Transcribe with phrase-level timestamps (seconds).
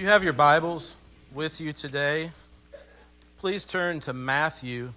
[0.00, 0.96] you have your Bibles
[1.34, 2.30] with you today,
[3.36, 4.94] please turn to Matthew,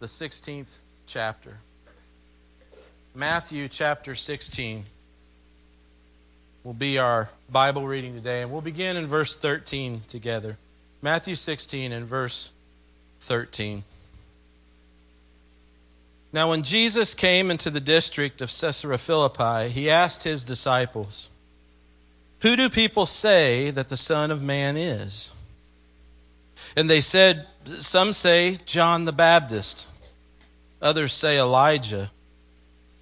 [0.00, 1.58] the 16th chapter.
[3.14, 4.86] Matthew chapter 16
[6.64, 10.56] will be our Bible reading today, and we'll begin in verse 13 together.
[11.02, 12.52] Matthew 16 and verse
[13.20, 13.84] 13.
[16.32, 21.28] Now, when Jesus came into the district of Caesarea Philippi, he asked his disciples,
[22.44, 25.32] who do people say that the Son of Man is?
[26.76, 29.88] And they said, Some say John the Baptist,
[30.82, 32.10] others say Elijah,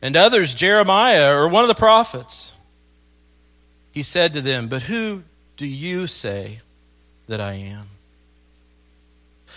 [0.01, 2.57] and others Jeremiah or one of the prophets.
[3.91, 5.25] He said to them, But who
[5.57, 6.61] do you say
[7.27, 7.89] that I am?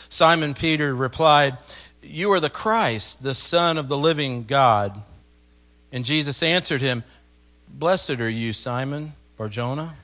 [0.09, 1.59] Simon Peter replied,
[2.01, 4.99] You are the Christ, the Son of the living God.
[5.91, 7.03] And Jesus answered him,
[7.69, 9.95] Blessed are you, Simon Barjona.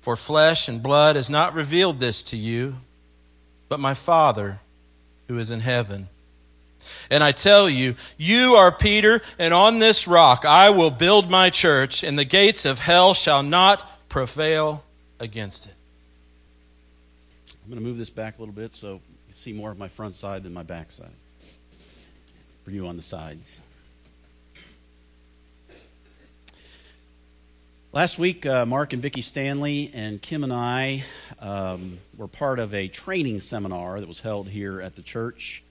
[0.00, 2.76] For flesh and blood has not revealed this to you,
[3.68, 4.60] but my Father
[5.28, 6.08] who is in heaven.
[7.10, 11.50] And I tell you, you are Peter, and on this rock I will build my
[11.50, 14.82] church, and the gates of hell shall not prevail
[15.20, 15.74] against it.
[17.64, 18.94] I'm going to move this back a little bit so
[19.28, 21.06] you see more of my front side than my back side
[22.64, 23.60] for you on the sides.
[27.94, 31.04] Last week, uh, Mark and Vicki Stanley and Kim and I
[31.38, 35.62] um, were part of a training seminar that was held here at the church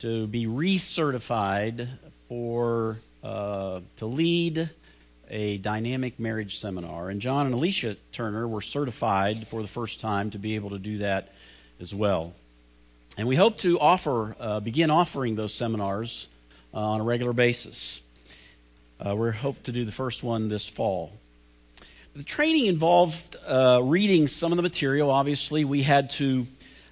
[0.00, 1.88] to be recertified
[2.28, 4.68] for uh, to lead
[5.30, 7.08] a dynamic marriage seminar.
[7.08, 10.78] And John and Alicia Turner were certified for the first time to be able to
[10.78, 11.32] do that
[11.80, 12.34] as well.
[13.16, 16.28] And we hope to offer, uh, begin offering those seminars
[16.74, 18.02] uh, on a regular basis.
[19.00, 21.14] Uh, we hope to do the first one this fall.
[22.14, 25.10] The training involved uh, reading some of the material.
[25.10, 26.46] Obviously, we had to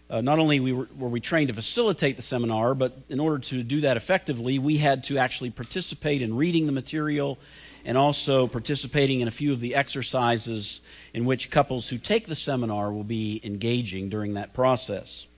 [0.09, 3.39] uh, not only we were, were, we trained to facilitate the seminar, but in order
[3.39, 7.39] to do that effectively, we had to actually participate in reading the material
[7.84, 10.81] and also participating in a few of the exercises
[11.12, 15.28] in which couples who take the seminar will be engaging during that process.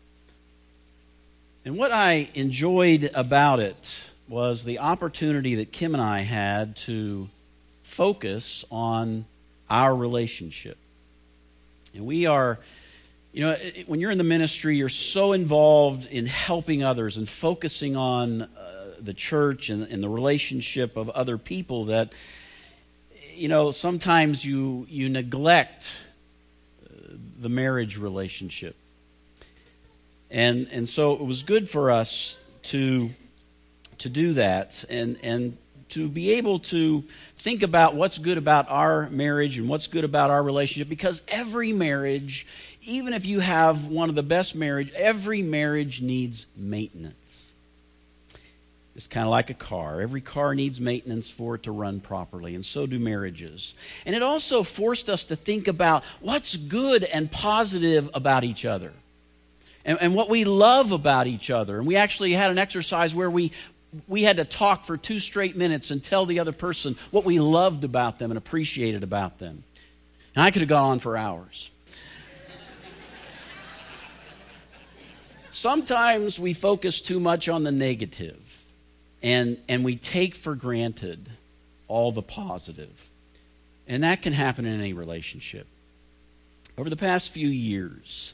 [1.65, 7.29] And what I enjoyed about it was the opportunity that Kim and I had to
[7.83, 9.27] focus on
[9.73, 10.77] our relationship.
[11.95, 12.59] And we are,
[13.33, 13.57] you know,
[13.87, 18.49] when you're in the ministry, you're so involved in helping others and focusing on uh,
[19.01, 22.13] the church and, and the relationship of other people that,
[23.35, 26.05] you know, sometimes you, you neglect
[26.85, 28.77] uh, the marriage relationship.
[30.31, 33.09] And, and so it was good for us to,
[33.99, 35.57] to do that and, and
[35.89, 37.05] to be able to
[37.43, 41.73] think about what's good about our marriage and what's good about our relationship because every
[41.73, 42.47] marriage,
[42.83, 47.53] even if you have one of the best marriage, every marriage needs maintenance.
[48.95, 50.01] It's kind of like a car.
[50.01, 53.75] Every car needs maintenance for it to run properly, and so do marriages.
[54.07, 58.93] And it also forced us to think about what's good and positive about each other.
[59.85, 61.79] And, and, what we love about each other.
[61.79, 63.51] And we actually had an exercise where we
[64.09, 67.39] we had to talk for two straight minutes and tell the other person what we
[67.39, 69.65] loved about them and appreciated about them.
[70.35, 71.71] And I could have gone on for hours.
[75.51, 78.65] Sometimes we focus too much on the negative
[79.23, 81.29] and, and we take for granted
[81.89, 83.11] all the positive.
[83.87, 85.67] And that can happen in any relationship.
[86.79, 88.33] Over the past few years,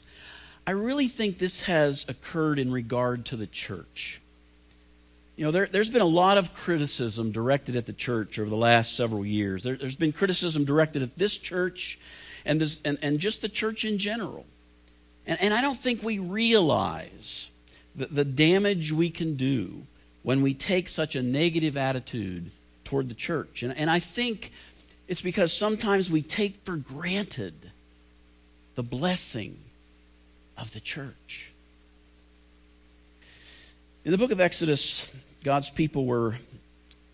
[0.65, 4.21] I really think this has occurred in regard to the church.
[5.39, 8.57] You know, there, has been a lot of criticism directed at the church over the
[8.57, 9.63] last several years.
[9.63, 11.97] There, has been criticism directed at this church
[12.43, 14.45] and, this, and, and just the church in general.
[15.25, 17.51] And, and I don't think we realize
[17.95, 19.83] the, the damage we can do
[20.23, 22.51] when we take such a negative attitude
[22.83, 23.63] toward the church.
[23.63, 24.51] And, and I think
[25.07, 27.53] it's because sometimes we take for granted
[28.75, 29.55] the blessing
[30.57, 31.53] of the church.
[34.03, 35.09] In the book of Exodus,
[35.43, 36.35] God's people were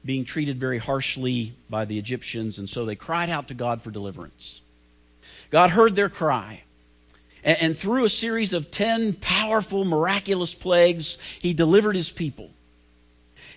[0.03, 3.91] being treated very harshly by the Egyptians, and so they cried out to God for
[3.91, 4.61] deliverance.
[5.49, 6.61] God heard their cry.
[7.43, 12.49] And, through a series of 10 powerful, miraculous plagues, he delivered his people.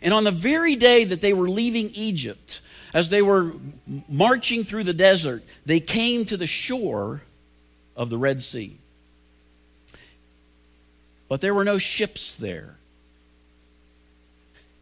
[0.03, 2.61] And on the very day that they were leaving Egypt,
[2.93, 3.55] as they were
[4.09, 7.23] marching through the desert, they came to the shore
[7.97, 8.77] of the Red Sea.
[11.29, 12.78] But there were no ships there.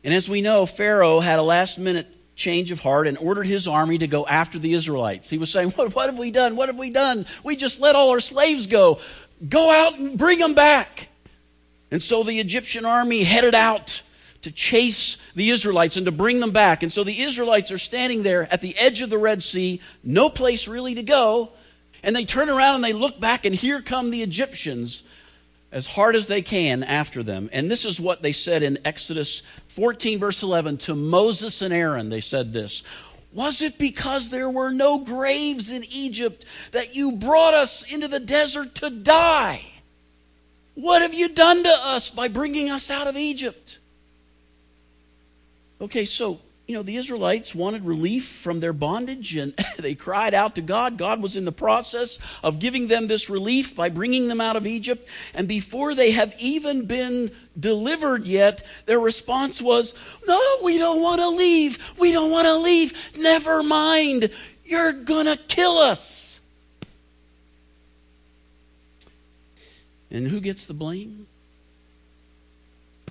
[0.06, 2.06] And as we know, Pharaoh had a last minute
[2.37, 5.29] change of heart and ordered his army to go after the Israelites.
[5.29, 6.55] He was saying, What, what have we done?
[6.55, 7.26] What have we done?
[7.43, 9.00] We just let all our slaves go.
[9.49, 11.08] Go out and bring them back.
[11.91, 14.00] And so the Egyptian army headed out
[14.43, 16.85] to chase the Israelites and to bring them back.
[16.85, 20.29] And so the Israelites are standing there at the edge of the Red Sea, no
[20.29, 21.50] place really to go.
[22.05, 25.12] And they turn around and they look back, and here come the Egyptians
[25.76, 27.50] as hard as they can after them.
[27.52, 32.08] And this is what they said in Exodus 14, verse 11 to Moses and Aaron.
[32.08, 32.82] They said this
[33.34, 38.19] Was it because there were no graves in Egypt that you brought us into the
[38.19, 39.61] desert to die?
[40.76, 43.78] What have you done to us by bringing us out of Egypt?
[45.78, 50.56] Okay, so, you know, the Israelites wanted relief from their bondage and they cried out
[50.56, 50.98] to God.
[50.98, 54.66] God was in the process of giving them this relief by bringing them out of
[54.66, 55.08] Egypt.
[55.34, 59.94] And before they have even been delivered yet, their response was,
[60.26, 61.94] No, we don't want to leave.
[61.98, 63.10] We don't want to leave.
[63.16, 64.30] Never mind.
[64.64, 66.44] You're going to kill us.
[70.10, 71.28] And who gets the blame?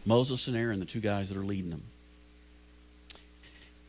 [0.05, 1.83] Moses and Aaron, the two guys that are leading them.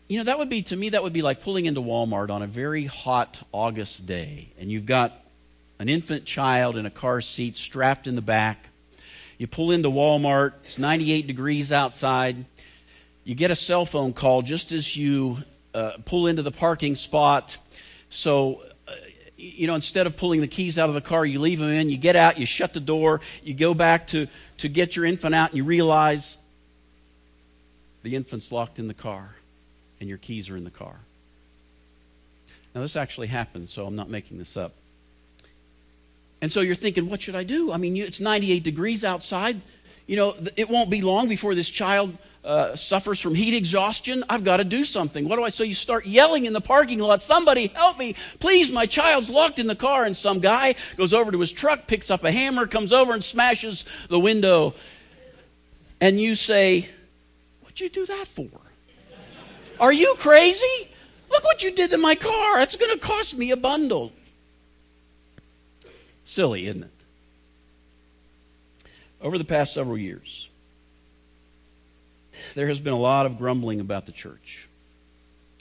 [0.08, 2.40] You know, that would be, to me, that would be like pulling into Walmart on
[2.40, 5.20] a very hot August day, and you've got
[5.80, 8.68] an infant child in a car seat strapped in the back.
[9.36, 12.44] You pull into Walmart, it's 98 degrees outside.
[13.24, 15.38] You get a cell phone call just as you
[15.74, 17.56] uh, pull into the parking spot.
[18.08, 18.92] So, uh,
[19.36, 21.90] you know, instead of pulling the keys out of the car, you leave them in,
[21.90, 24.28] you get out, you shut the door, you go back to,
[24.58, 26.38] to get your infant out, and you realize
[28.04, 29.34] the infant's locked in the car
[30.00, 30.96] and your keys are in the car.
[32.74, 34.72] Now, this actually happened, so I'm not making this up.
[36.42, 37.72] And so you're thinking, what should I do?
[37.72, 39.60] I mean, it's 98 degrees outside.
[40.06, 44.22] You know, it won't be long before this child uh, suffers from heat exhaustion.
[44.28, 45.28] I've got to do something.
[45.28, 45.48] What do I?
[45.48, 48.14] So you start yelling in the parking lot, somebody help me.
[48.38, 50.04] Please, my child's locked in the car.
[50.04, 53.24] And some guy goes over to his truck, picks up a hammer, comes over and
[53.24, 54.74] smashes the window.
[56.00, 56.88] And you say,
[57.62, 58.48] What'd you do that for?
[59.80, 60.88] Are you crazy?
[61.30, 62.58] Look what you did to my car.
[62.58, 64.12] That's going to cost me a bundle.
[66.24, 66.90] Silly, isn't it?
[69.20, 70.48] Over the past several years,
[72.54, 74.68] there has been a lot of grumbling about the church.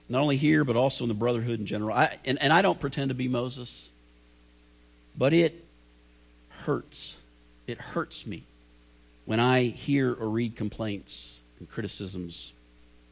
[0.08, 1.96] Not only here, but also in the brotherhood in general.
[1.96, 3.90] I, and, and I don't pretend to be Moses,
[5.18, 5.54] but it
[6.50, 7.20] hurts.
[7.66, 8.44] It hurts me
[9.26, 12.54] when I hear or read complaints and criticisms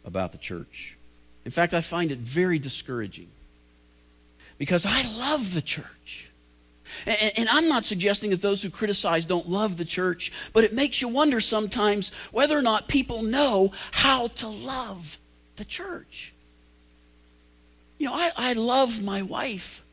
[0.06, 0.98] about the church.
[1.46, 3.28] In fact, I find it very discouraging
[4.58, 6.30] because I love the church.
[7.06, 11.02] And, I'm not suggesting that those who criticize don't love the church, but it makes
[11.02, 15.18] you wonder sometimes whether or not people know how to love
[15.56, 16.34] the church.
[17.98, 19.84] You know, I, I love my wife.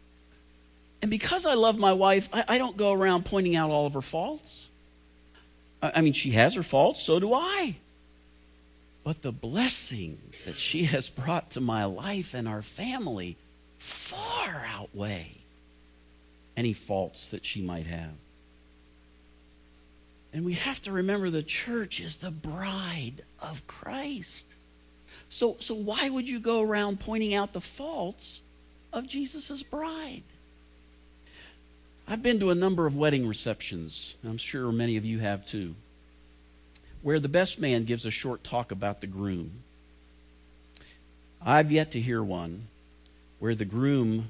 [1.03, 3.95] And because I love my wife, I, I don't go around pointing out all of
[3.95, 4.71] her faults.
[5.83, 7.77] I, I mean, she has her faults, so do I.
[9.03, 13.37] But the blessings that she has brought to my life and our family
[13.79, 15.33] far outweigh
[16.57, 18.13] any faults that she might have.
[20.33, 24.55] And we have to remember the church is the bride of Christ.
[25.29, 28.43] So, so why would you go around pointing out the faults
[28.93, 30.23] of Jesus' bride?
[32.07, 34.17] I've been to a number of wedding receptions.
[34.25, 35.75] I'm sure many of you have too
[37.03, 39.63] where the best man gives a short talk about the groom.
[41.45, 42.65] I've yet to hear one
[43.39, 44.29] where the groom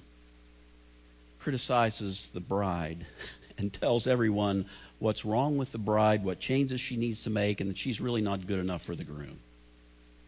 [1.41, 3.07] criticizes the bride
[3.59, 4.67] and tells everyone
[4.99, 8.23] what's wrong with the bride, what changes she needs to make, and that she's really
[8.23, 9.39] not good enough for the groom.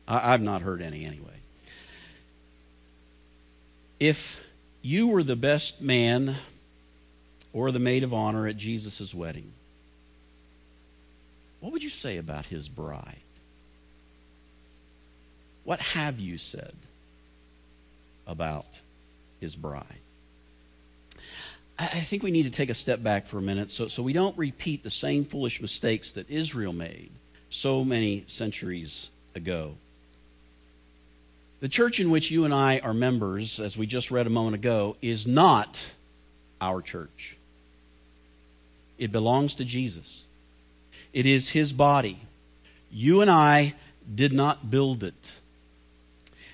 [0.09, 1.29] I, have not heard any anyway.
[4.01, 4.45] If
[4.83, 6.35] you were the best man
[7.53, 9.53] or the maid of honor at Jesus' wedding,
[11.63, 13.23] what would you say about his bride?
[15.63, 16.75] What have you said
[18.27, 18.67] about
[19.41, 19.85] his bride?
[21.79, 24.13] I think we need to take a step back for a minute so, so we
[24.13, 27.11] don't repeat the same foolish mistakes that Israel made
[27.49, 29.75] so many centuries ago.
[31.61, 34.57] The church in which you and I are members, as we just read a moment
[34.57, 35.93] ago, is not
[36.61, 37.37] our church.
[38.99, 40.25] It belongs to Jesus.
[41.13, 42.21] It is his body.
[42.91, 43.75] You and I
[44.15, 45.41] did not build it.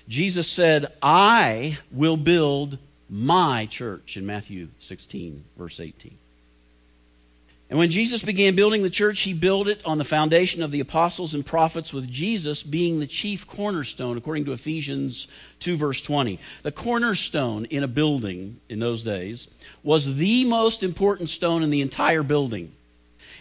[0.07, 2.77] Jesus said, I will build
[3.09, 6.17] my church in Matthew 16, verse 18.
[7.69, 10.79] And when Jesus began building the church, he built it on the foundation of the
[10.79, 15.27] apostles and prophets, with Jesus being the chief cornerstone, according to Ephesians
[15.59, 16.39] 2, verse 20.
[16.63, 19.49] The cornerstone in a building in those days
[19.83, 22.71] was the most important stone in the entire building.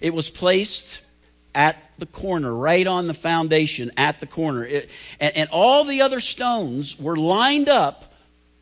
[0.02, 1.07] It was placed
[1.54, 4.64] at the corner, right on the foundation, at the corner.
[4.64, 4.90] It,
[5.20, 8.12] and, and all the other stones were lined up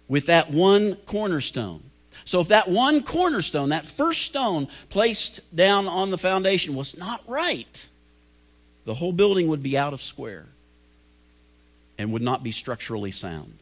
[0.09, 1.83] with that one cornerstone.
[2.25, 7.23] So if that one cornerstone, that first stone placed down on the foundation was not
[7.27, 7.89] right,
[8.85, 10.47] the whole building would be out of square
[11.99, 13.59] and would not be structurally sound.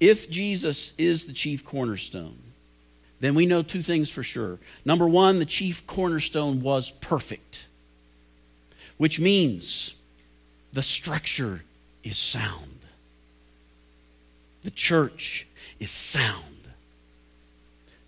[0.00, 2.38] If Jesus is the chief cornerstone,
[3.20, 4.58] then we know two things for sure.
[4.84, 7.66] Number one, the chief cornerstone was perfect,
[8.96, 10.00] which means
[10.72, 11.62] the structure
[12.04, 12.78] is sound.
[14.62, 15.46] The church
[15.80, 16.44] is sound.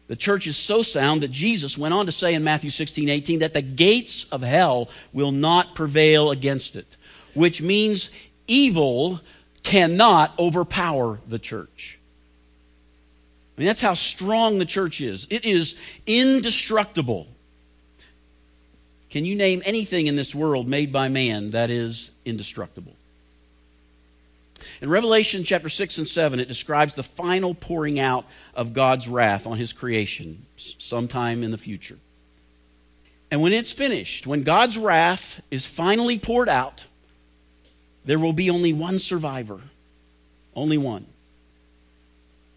[0.09, 3.39] The church is so sound that Jesus went on to say in Matthew 16, 18,
[3.39, 6.97] that the gates of hell will not prevail against it,
[7.35, 9.21] which means evil
[9.63, 12.00] cannot overpower the church.
[13.61, 15.27] Mean, that's how strong the church is.
[15.29, 17.27] It is indestructible.
[19.11, 22.97] Can you name anything in this world made by man that is indestructible?
[24.81, 28.25] In Revelation chapter 6 and 7, it describes the final pouring out
[28.55, 31.99] of God's wrath on his creation sometime in the future.
[33.31, 36.87] And when it's finished, when God's wrath is finally poured out,
[38.07, 39.61] there will be only one survivor.
[40.57, 41.05] Only one.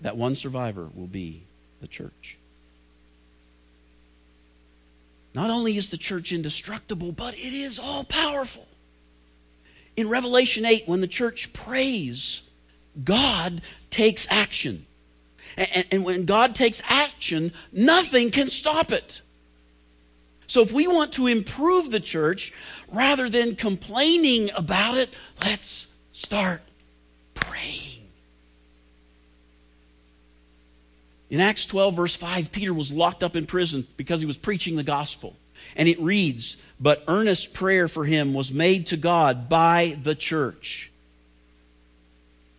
[0.04, 1.44] That one survivor will be
[1.82, 2.38] the church.
[5.34, 8.68] Not only is the church indestructible, but it is all powerful.
[9.96, 12.52] In Revelation 8, when the church prays,
[13.04, 14.86] God takes action.
[15.58, 19.22] And, and, when God takes action, nothing can stop it.
[20.48, 22.52] So if we want to improve the church,
[22.92, 25.10] rather than complaining about it,
[25.44, 26.62] let's start
[27.36, 27.94] praying.
[31.34, 34.76] In Acts 12, verse 5, Peter was locked up in prison because he was preaching
[34.76, 35.36] the gospel.
[35.76, 40.92] And it reads, But earnest prayer for him was made to God by the church.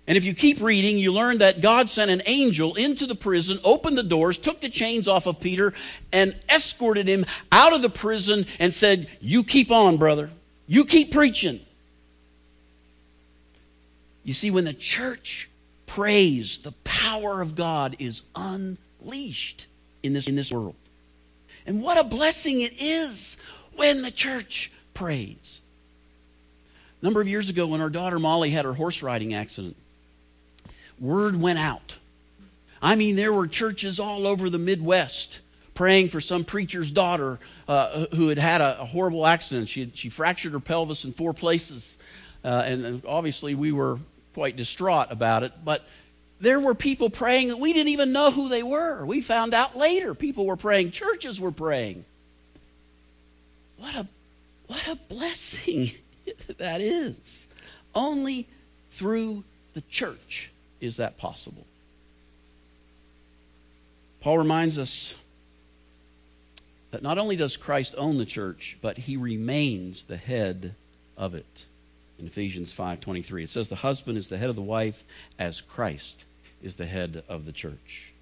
[0.08, 3.60] And if you keep reading, you learn that God sent an angel into the prison,
[3.62, 5.72] opened the doors, took the chains off of Peter,
[6.12, 10.30] and escorted him out of the prison and said, You keep on, brother.
[10.66, 11.60] You keep preaching.
[14.24, 15.48] You see, when the church
[15.86, 19.66] prays, the power of God is unleashed
[20.02, 20.76] in this, in this world.
[21.66, 23.36] And what a blessing it is
[23.74, 25.62] when the church prays.
[27.00, 29.76] A number of years ago, when our daughter Molly had her horse riding accident,
[30.98, 31.98] word went out.
[32.80, 35.40] I mean, there were churches all over the Midwest
[35.74, 39.68] praying for some preacher's daughter uh, who had had a, a horrible accident.
[39.68, 41.98] She, had, she fractured her pelvis in four places.
[42.44, 43.98] Uh, and obviously, we were
[44.34, 45.52] quite distraught about it.
[45.64, 45.86] But
[46.40, 49.06] there were people praying that we didn't even know who they were.
[49.06, 52.04] We found out later people were praying, churches were praying.
[53.78, 54.06] What a
[54.66, 55.92] what a blessing
[56.58, 57.46] that is.
[57.94, 58.46] Only
[58.90, 60.50] through the church
[60.80, 61.66] is that possible.
[64.20, 65.20] Paul reminds us
[66.90, 70.74] that not only does Christ own the church, but he remains the head
[71.16, 71.66] of it
[72.18, 73.44] in Ephesians 5:23.
[73.44, 75.04] It says the husband is the head of the wife
[75.38, 76.24] as Christ
[76.62, 78.12] is the head of the church.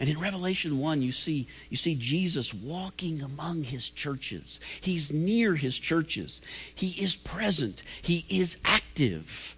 [0.00, 4.60] And in Revelation 1 you see you see Jesus walking among his churches.
[4.80, 6.42] He's near his churches.
[6.74, 7.82] He is present.
[8.02, 9.56] He is active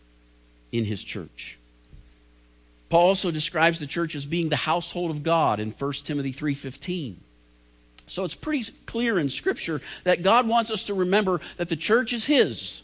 [0.73, 1.59] in his church.
[2.89, 7.17] Paul also describes the church as being the household of God in 1 Timothy 3:15.
[8.07, 12.13] So it's pretty clear in scripture that God wants us to remember that the church
[12.13, 12.83] is his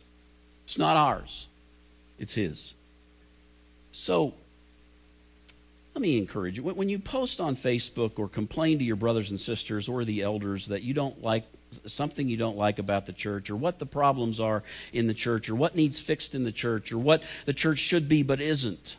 [0.66, 1.48] it's not ours,
[2.18, 2.74] it's His.
[3.92, 4.34] So,
[5.94, 6.62] let me encourage you.
[6.62, 10.66] When you post on Facebook or complain to your brothers and sisters or the elders
[10.66, 11.44] that you don't like
[11.86, 15.48] something you don't like about the church or what the problems are in the church
[15.48, 18.98] or what needs fixed in the church or what the church should be but isn't,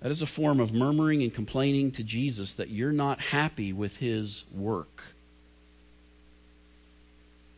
[0.00, 3.98] that is a form of murmuring and complaining to Jesus that you're not happy with
[3.98, 5.14] his work.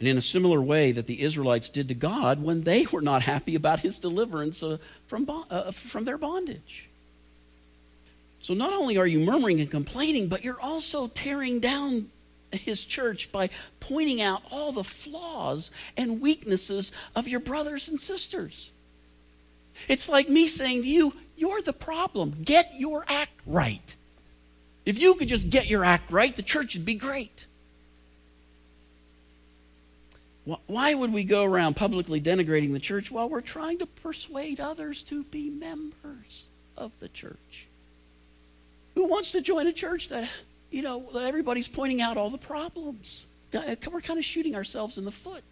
[0.02, 3.23] And in a similar way that the Israelites did to God when they were not
[3.23, 6.88] happy about his deliverance uh, from, uh, from their bondage.
[8.40, 12.11] So not only are you murmuring and complaining, but you're also tearing down
[12.50, 18.73] his church by pointing out all the flaws and weaknesses of your brothers and sisters.
[19.87, 22.38] It's like me saying to you, You're the problem.
[22.44, 23.94] Get your act right.
[24.85, 27.47] If you could just get your act right, the church would be great.
[30.44, 35.02] Why would we go around publicly denigrating the church while we're trying to persuade others
[35.04, 37.68] to be members of the church?
[38.96, 40.28] Who wants to join a church that,
[40.70, 43.28] you know, everybody's pointing out all the problems?
[43.54, 45.44] Uh, we're kind of shooting ourselves in the foot.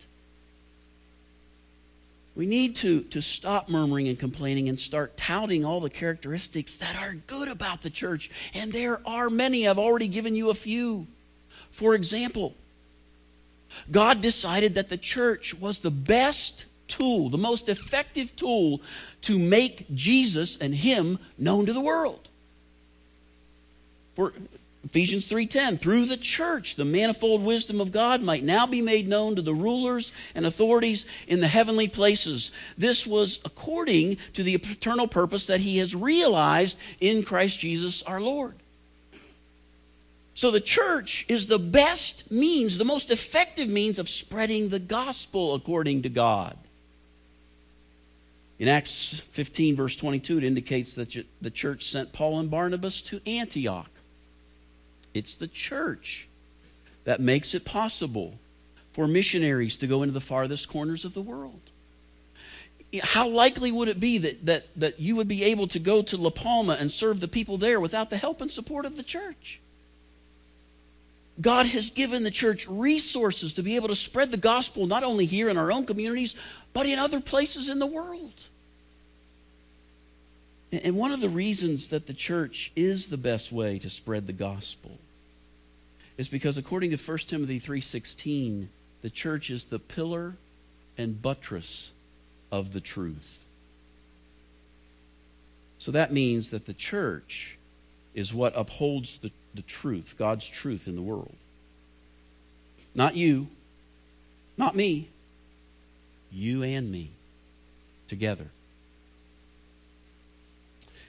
[2.34, 6.96] We need to, to stop murmuring and complaining and start touting all the characteristics that
[6.96, 8.30] are good about the church.
[8.54, 9.68] And there are many.
[9.68, 11.06] I've already given you a few.
[11.70, 12.54] For example,
[13.90, 18.82] God decided that the church was the best tool, the most effective tool
[19.22, 22.28] to make Jesus and Him known to the world.
[24.14, 24.32] For
[24.84, 29.36] Ephesians 3:10 through the church the manifold wisdom of God might now be made known
[29.36, 32.50] to the rulers and authorities in the heavenly places.
[32.78, 38.20] This was according to the eternal purpose that he has realized in Christ Jesus our
[38.20, 38.54] Lord.
[40.40, 45.54] So the church is the best means, the most effective means of spreading the gospel
[45.54, 46.56] according to God.
[48.58, 53.20] In Acts 15, verse 22, it indicates that the church sent Paul and Barnabas to
[53.26, 53.90] Antioch.
[55.12, 56.26] It's the church
[57.04, 58.38] that makes it possible
[58.94, 61.60] for missionaries to go into the farthest corners of the world.
[63.02, 66.16] How likely would it be that, that, that you would be able to go to
[66.16, 69.60] La Palma and serve the people there without the help and support of the church?
[71.40, 75.24] God has given the church resources to be able to spread the gospel not only
[75.26, 76.36] here in our own communities,
[76.72, 78.32] but in other places in the world.
[80.72, 84.32] And one of the reasons that the church is the best way to spread the
[84.32, 84.98] gospel
[86.16, 88.68] is because according to 1 Timothy 3:16,
[89.02, 90.36] the church is the pillar
[90.98, 91.92] and buttress
[92.52, 93.38] of the truth.
[95.78, 97.56] So that means that the church
[98.14, 101.34] is what upholds the, the truth, God's truth in the world.
[102.94, 103.48] Not you,
[104.56, 105.08] not me,
[106.30, 107.10] you and me
[108.08, 108.46] together.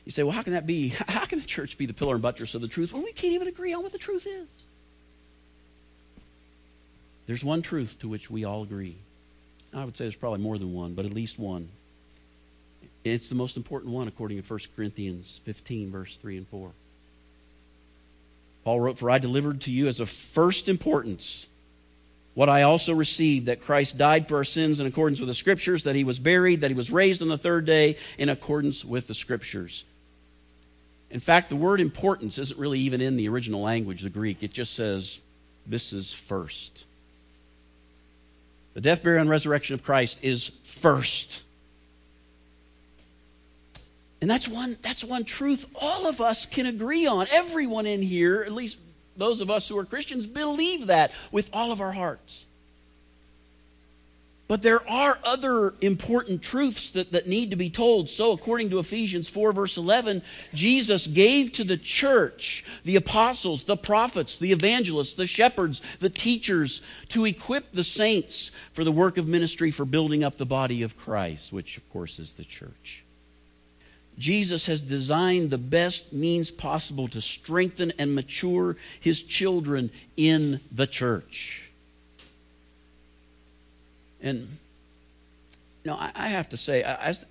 [0.06, 0.90] You say, well, how can that be?
[1.08, 3.34] How can the church be the pillar and buttress of the truth when we can't
[3.34, 4.48] even agree on what the truth is?
[7.28, 8.98] There's one truth to which we all agree.
[9.74, 11.70] I would say there's probably more than one, but at least one.
[13.04, 16.72] It's the most important one according to 1 Corinthians 15, verse 3 and 4.
[18.64, 21.48] Paul wrote, For I delivered to you as of first importance
[22.34, 25.84] what I also received that Christ died for our sins in accordance with the Scriptures,
[25.84, 29.08] that he was buried, that he was raised on the third day in accordance with
[29.08, 29.84] the Scriptures.
[31.10, 34.44] In fact, the word importance isn't really even in the original language, the Greek.
[34.44, 35.22] It just says,
[35.68, 36.86] This is first.
[38.76, 41.44] The death, burial, and resurrection of Christ is first.
[44.22, 47.28] And that's one, that's one truth all of us can agree on.
[47.32, 48.80] Everyone in here, at least
[49.18, 52.46] those of us who are Christians, believe that with all of our hearts.
[54.48, 58.10] But there are other important truths that, that need to be told.
[58.10, 63.78] So, according to Ephesians 4, verse 11, Jesus gave to the church the apostles, the
[63.78, 69.26] prophets, the evangelists, the shepherds, the teachers to equip the saints for the work of
[69.26, 73.06] ministry for building up the body of Christ, which, of course, is the church.
[74.18, 80.88] Jesus has designed the best means possible to strengthen and mature his children in the
[80.88, 81.72] church.
[84.22, 84.48] And
[85.84, 87.26] you know, I, have to say, as,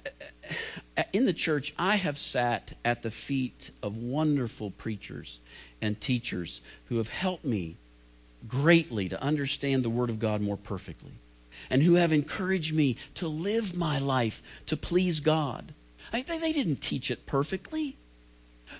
[1.12, 5.38] in the church, I have sat at the feet of wonderful preachers
[5.80, 7.76] and teachers who have helped me
[8.48, 11.12] greatly to understand the Word of God more perfectly,
[11.68, 15.72] and who have encouraged me to live my life to please God.
[16.12, 17.96] I, they, they didn't teach it perfectly,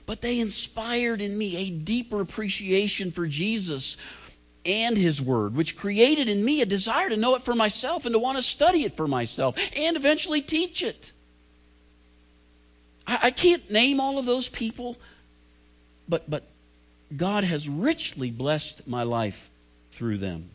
[0.07, 3.97] but they inspired in me a deeper appreciation for Jesus
[4.65, 8.13] and His Word, which created in me a desire to know it for myself and
[8.15, 11.13] to want to study it for myself and eventually teach it.
[13.07, 14.97] I, I can't name all of those people,
[16.09, 16.45] but, but
[17.17, 19.51] God has richly blessed my life
[19.93, 20.51] through them.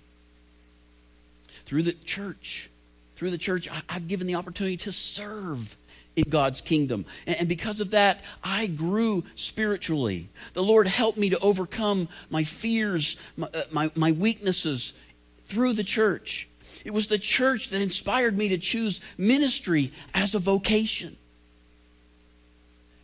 [1.65, 2.69] Through the church.
[3.15, 5.75] Through the church, I, I've given the opportunity to serve
[6.15, 7.06] in God's kingdom.
[7.28, 10.30] And because of that, I grew spiritually.
[10.54, 14.99] The Lord helped me to overcome my fears, my, uh, my, my, weaknesses
[15.43, 16.47] through the church.
[16.84, 21.17] It was the church that inspired me to choose ministry as a vocation.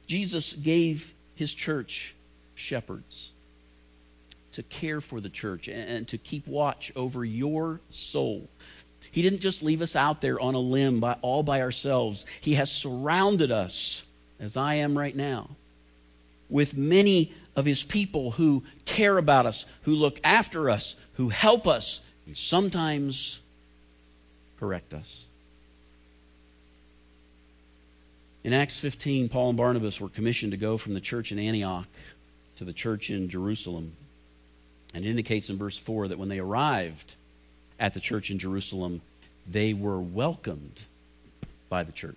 [0.08, 2.16] Jesus gave his church
[2.56, 3.32] shepherds
[4.54, 8.50] to care for the church and to keep watch over your soul.
[9.12, 12.26] He didn't just leave us out there on a limb by, all by ourselves.
[12.40, 14.08] He has surrounded us,
[14.40, 15.50] as I am right now,
[16.50, 21.68] with many of his people who care about us, who look after us, who help
[21.68, 23.42] us, and sometimes
[24.58, 25.28] correct us.
[28.44, 31.88] In Acts 15, Paul and Barnabas were commissioned to go from the church in Antioch
[32.56, 33.94] to the church in Jerusalem.
[34.94, 37.16] And it indicates in verse 4 that when they arrived
[37.82, 39.02] at the church in Jerusalem,
[39.50, 40.86] they were welcomed
[41.68, 42.16] by the church.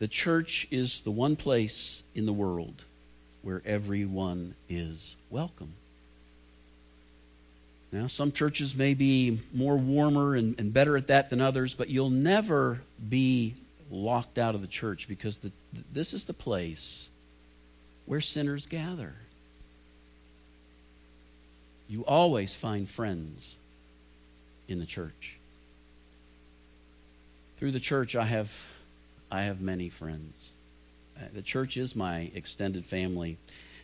[0.00, 2.84] The church is the one place in the world
[3.42, 5.72] where everyone is welcome.
[7.92, 11.88] Now, some churches may be more warmer and, and better at that than others, but
[11.88, 13.54] you'll never be
[13.90, 15.52] locked out of the church because the,
[15.92, 17.08] this is the place
[18.06, 19.14] where sinners gather.
[21.90, 23.56] You always find friends
[24.68, 25.38] in the church.
[27.58, 28.70] Through the church, I have,
[29.28, 30.52] I have many friends.
[31.18, 33.38] Uh, the church is my extended family.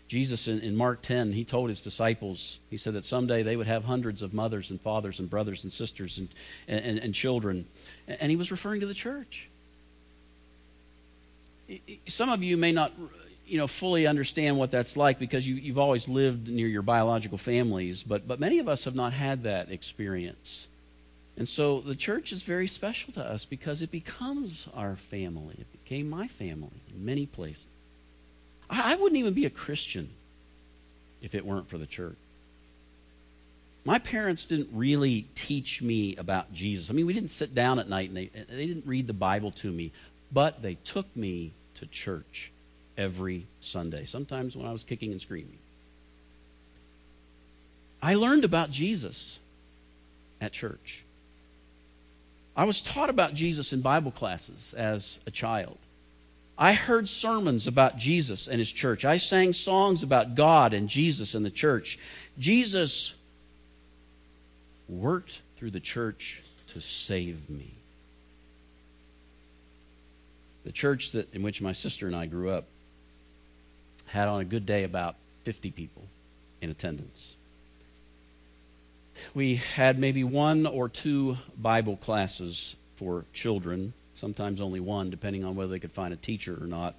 [0.06, 3.66] Jesus, in, in Mark 10, he told his disciples, he said that someday they would
[3.66, 6.28] have hundreds of mothers and fathers and brothers and sisters and,
[6.68, 7.66] and, and children.
[8.06, 9.48] And he was referring to the church.
[12.06, 12.92] Some of you may not
[13.46, 17.38] you know, fully understand what that's like because you, you've always lived near your biological
[17.38, 20.68] families, but, but many of us have not had that experience.
[21.36, 25.54] And so the church is very special to us because it becomes our family.
[25.58, 27.66] It became my family in many places.
[28.68, 30.08] I, I wouldn't even be a Christian
[31.22, 32.16] if it weren't for the church.
[33.84, 36.90] My parents didn't really teach me about Jesus.
[36.90, 39.52] I mean, we didn't sit down at night and they, they didn't read the Bible
[39.52, 39.92] to me,
[40.32, 42.50] but they took me to church
[42.96, 45.58] every Sunday, sometimes when I was kicking and screaming.
[48.02, 49.38] I learned about Jesus
[50.40, 51.02] at church.
[52.56, 55.78] I was taught about Jesus in Bible classes as a child.
[56.58, 59.04] I heard sermons about Jesus and his church.
[59.04, 61.98] I sang songs about God and Jesus and the church.
[62.38, 63.20] Jesus
[64.88, 67.72] worked through the church to save me.
[70.64, 72.64] The church that, in which my sister and I grew up
[74.06, 76.02] had on a good day about 50 people
[76.60, 77.36] in attendance.
[79.34, 85.54] We had maybe one or two Bible classes for children, sometimes only one, depending on
[85.54, 86.94] whether they could find a teacher or not.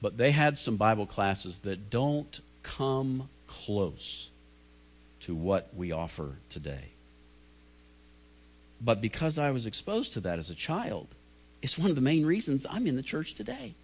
[0.00, 4.30] But they had some Bible classes that don't come close
[5.20, 6.90] to what we offer today.
[8.80, 11.06] But because I was exposed to that as a child,
[11.60, 13.74] it's one of the main reasons I'm in the church today.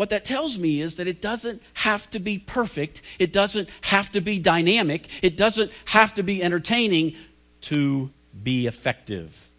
[0.00, 4.10] What that tells me is that it doesn't have to be perfect, it doesn't have
[4.12, 7.16] to be dynamic, it doesn't have to be entertaining
[7.60, 8.08] to
[8.42, 9.50] be effective.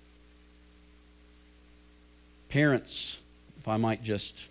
[2.50, 3.22] Parents,
[3.60, 4.48] if I might just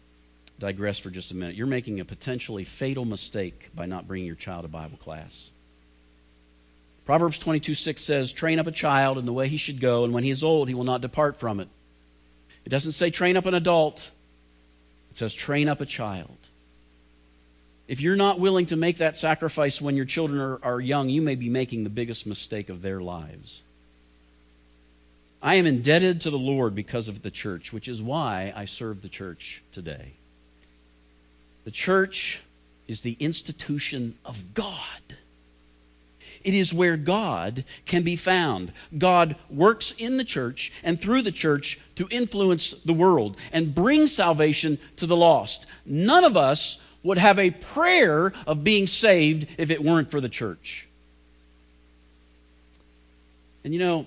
[0.61, 4.37] digress for just a minute, you're making a potentially fatal mistake by not bringing your
[4.37, 5.51] child to Bible class.
[7.05, 10.15] Proverbs 22 6 says, Train up a child in the way he should go, and
[10.15, 11.67] when he is old, he will not depart from it.
[12.65, 14.13] It doesn't say train up an adult,
[15.11, 16.37] it says, train up a child.
[17.89, 21.23] If you're not willing to make that sacrifice when your children are, are young, you
[21.23, 23.65] may be making the biggest mistake of their lives.
[25.43, 29.03] I am indebted to the Lord because of the church, which is why I serve
[29.03, 30.13] the church today.
[31.65, 32.43] The church
[32.87, 34.77] is the institution of God.
[36.43, 38.73] It is where God can be found.
[38.97, 44.07] God works in the church and through the church to influence the world and bring
[44.07, 45.67] salvation to the lost.
[45.85, 50.29] None of us would have a prayer of being saved if it weren't for the
[50.29, 50.87] church.
[53.65, 54.07] And you know,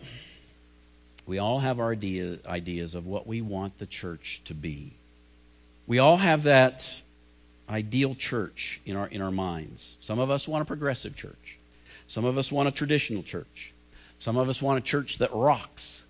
[1.26, 4.94] we all have our idea, ideas of what we want the church to be.
[5.86, 7.02] We all have that
[7.70, 9.98] ideal church in our, in our minds.
[10.00, 11.58] Some of us want a progressive church.
[12.08, 13.74] Some of us want a traditional church.
[14.18, 16.06] Some of us want a church that rocks.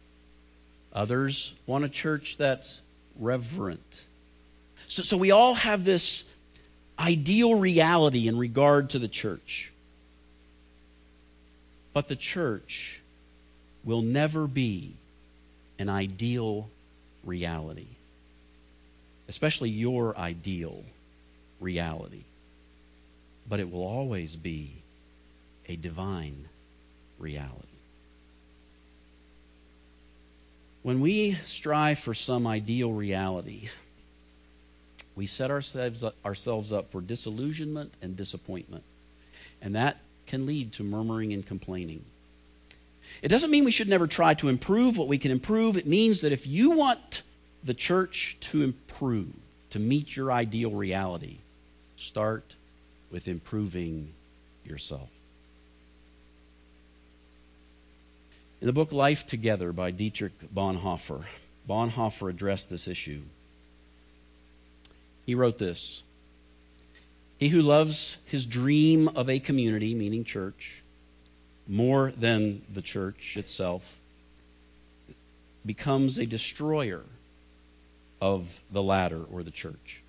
[0.93, 2.81] Others want a church that's
[3.19, 4.03] reverent.
[4.87, 6.35] So, so we all have this
[6.99, 9.71] ideal reality in regard to the church.
[11.93, 13.01] But the church
[13.83, 14.93] will never be
[15.79, 16.69] an ideal
[17.23, 17.87] reality,
[19.27, 20.83] especially your ideal
[21.59, 22.23] reality.
[23.49, 24.82] But it will always be
[25.67, 26.45] a divine
[27.19, 27.67] reality.
[30.81, 33.69] When we strive for some ideal reality,
[35.15, 38.83] we set ourselves up, ourselves up for disillusionment and disappointment.
[39.61, 39.97] And that
[40.27, 42.03] can lead to murmuring and complaining.
[43.21, 45.77] It doesn't mean we should never try to improve what we can improve.
[45.77, 47.21] It means that if you want
[47.63, 49.31] the church to improve,
[49.69, 51.37] to meet your ideal reality,
[51.95, 52.55] start
[53.11, 54.09] with improving
[54.65, 55.09] yourself.
[58.63, 61.25] In the book Life Together by Dietrich Bonhoeffer,
[61.67, 63.19] Bonhoeffer addressed this issue.
[65.25, 66.01] He wrote this
[67.37, 70.81] He who loves his dream of a community, meaning church,
[71.67, 73.97] more than the church itself,
[75.65, 77.03] becomes a destroyer
[78.21, 80.01] of the latter or the church,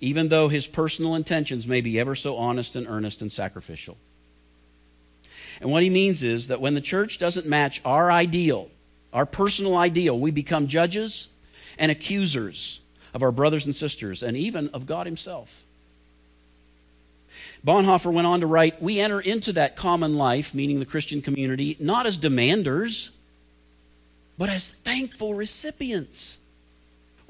[0.00, 3.96] even though his personal intentions may be ever so honest and earnest and sacrificial.
[5.60, 8.70] And what he means is that when the church doesn't match our ideal,
[9.12, 11.32] our personal ideal, we become judges
[11.78, 15.64] and accusers of our brothers and sisters and even of God Himself.
[17.66, 21.76] Bonhoeffer went on to write We enter into that common life, meaning the Christian community,
[21.78, 23.16] not as demanders,
[24.38, 26.38] but as thankful recipients.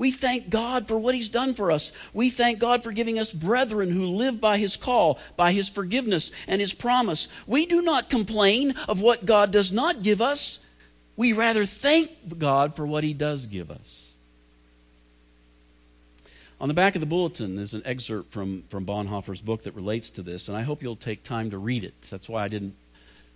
[0.01, 1.93] We thank God for what He's done for us.
[2.15, 6.33] We thank God for giving us brethren who live by His call, by His forgiveness,
[6.49, 7.29] and His promise.
[7.47, 10.67] We do not complain of what God does not give us.
[11.19, 12.09] We rather thank
[12.39, 14.15] God for what He does give us.
[16.63, 20.09] On the back of the bulletin is an excerpt from, from Bonhoeffer's book that relates
[20.09, 21.93] to this, and I hope you'll take time to read it.
[22.11, 22.75] That's why I didn't,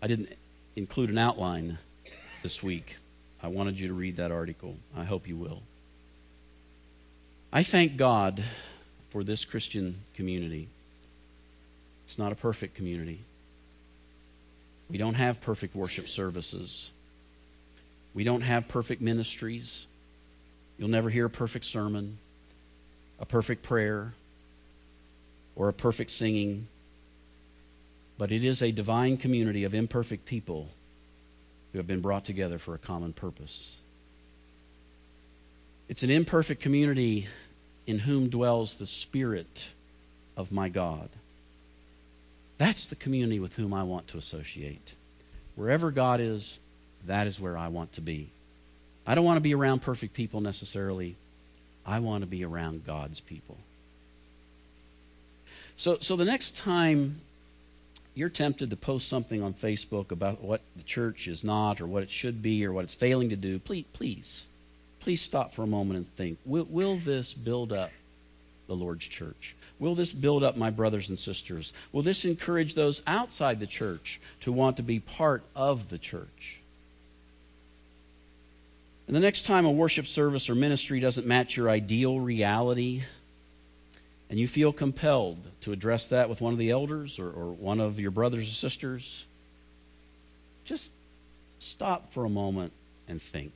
[0.00, 0.30] I didn't
[0.76, 1.76] include an outline
[2.42, 2.96] this week.
[3.42, 4.78] I wanted you to read that article.
[4.96, 5.60] I hope you will.
[7.56, 8.42] I thank God
[9.10, 10.66] for this Christian community.
[12.02, 13.20] It's not a perfect community.
[14.90, 16.90] We don't have perfect worship services.
[18.12, 19.86] We don't have perfect ministries.
[20.78, 22.18] You'll never hear a perfect sermon
[23.20, 24.12] a perfect prayer
[25.54, 26.66] or a perfect singing,
[28.18, 30.66] but it is a divine community of imperfect people
[31.70, 33.80] who have been brought together for a common purpose.
[35.88, 37.28] It's an imperfect community
[37.86, 39.70] in whom dwells the Spirit
[40.36, 41.08] of my God.
[42.58, 44.94] That's the community with whom I want to associate.
[45.56, 46.58] Wherever God is,
[47.06, 48.28] that is where I want to be.
[49.06, 51.16] I don't want to be around perfect people necessarily.
[51.84, 53.58] I want to be around God's people.
[55.76, 57.20] So, so the next time
[58.14, 62.02] you're tempted to post something on Facebook about what the church is not or what
[62.02, 64.48] it should be or what it's failing to do, please, please,
[65.04, 67.90] please stop for a moment and think will, will this build up
[68.66, 69.54] the Lord's church?
[69.78, 71.74] Will this build up my brothers and sisters?
[71.92, 76.60] Will this encourage those outside the church to want to be part of the church?
[79.06, 83.02] And the next time a worship service or ministry doesn't match your ideal reality,
[84.30, 87.80] and you feel compelled to address that with one of the elders or, or one
[87.80, 89.26] of your brothers or sisters,
[90.64, 90.94] just
[91.58, 92.72] stop for a moment
[93.06, 93.52] and think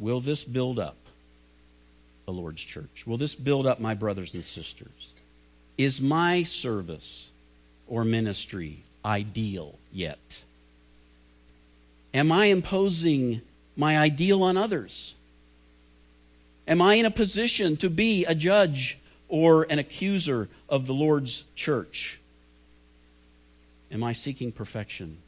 [0.00, 0.96] Will this build up
[2.24, 3.04] the Lord's church?
[3.06, 5.12] Will this build up my brothers and sisters?
[5.76, 7.32] Is my service
[7.86, 10.42] or ministry ideal yet?
[12.14, 13.42] Am I imposing
[13.76, 15.14] my ideal on others?
[16.66, 21.48] Am I in a position to be a judge or an accuser of the Lord's
[21.54, 22.18] church?
[23.92, 25.18] Am I seeking perfection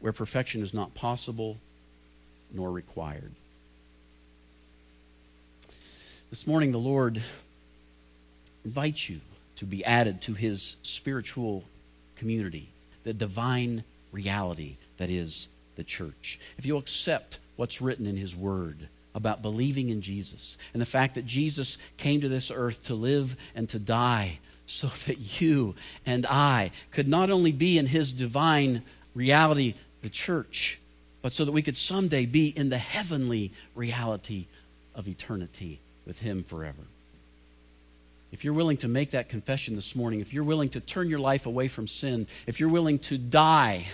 [0.00, 1.56] where perfection is not possible
[2.52, 3.32] nor required?
[6.30, 7.22] This morning, the Lord
[8.62, 9.22] invites you
[9.56, 11.64] to be added to his spiritual
[12.16, 12.68] community,
[13.02, 18.88] the divine reality that is the church, if you'll accept what's written in His Word
[19.14, 23.34] about believing in Jesus and the fact that Jesus came to this earth to live
[23.54, 28.82] and to die so that you and I could not only be in His divine
[29.14, 30.78] reality, the church,
[31.22, 34.46] but so that we could someday be in the heavenly reality
[34.94, 36.82] of eternity with Him forever.
[38.32, 41.20] If you're willing to make that confession this morning, if you're willing to turn your
[41.20, 43.86] life away from sin, if you're willing to die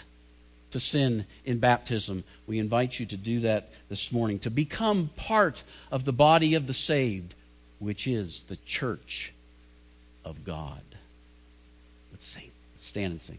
[0.75, 2.25] to sin in baptism.
[2.49, 6.67] We invite you to do that this morning, to become part of the body of
[6.67, 7.37] the saved,
[7.79, 9.33] which is the church
[10.25, 10.83] of God.
[12.11, 12.51] Let's sing.
[12.75, 13.39] Stand and sing.